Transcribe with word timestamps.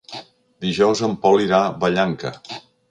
Dijous 0.65 1.03
en 1.09 1.15
Pol 1.27 1.47
irà 1.47 1.61
a 1.69 1.73
Vallanca. 1.85 2.35